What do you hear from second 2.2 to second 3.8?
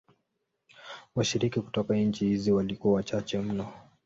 hizi walikuwa wachache mno.